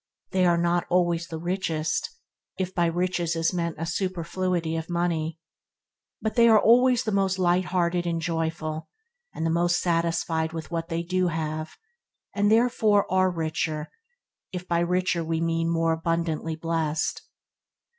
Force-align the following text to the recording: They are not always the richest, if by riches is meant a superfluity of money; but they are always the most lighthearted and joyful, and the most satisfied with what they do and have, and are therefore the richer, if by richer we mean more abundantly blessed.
They 0.31 0.47
are 0.47 0.57
not 0.57 0.87
always 0.89 1.27
the 1.27 1.37
richest, 1.37 2.09
if 2.57 2.73
by 2.73 2.87
riches 2.87 3.35
is 3.35 3.53
meant 3.53 3.75
a 3.77 3.85
superfluity 3.85 4.75
of 4.75 4.89
money; 4.89 5.37
but 6.19 6.33
they 6.33 6.49
are 6.49 6.59
always 6.59 7.03
the 7.03 7.11
most 7.11 7.37
lighthearted 7.37 8.07
and 8.07 8.19
joyful, 8.19 8.89
and 9.31 9.45
the 9.45 9.51
most 9.51 9.79
satisfied 9.79 10.53
with 10.53 10.71
what 10.71 10.87
they 10.89 11.03
do 11.03 11.27
and 11.27 11.35
have, 11.35 11.77
and 12.33 12.47
are 12.47 12.49
therefore 12.49 13.05
the 13.11 13.27
richer, 13.27 13.91
if 14.51 14.67
by 14.67 14.79
richer 14.79 15.23
we 15.23 15.39
mean 15.39 15.69
more 15.69 15.91
abundantly 15.93 16.55
blessed. 16.55 17.21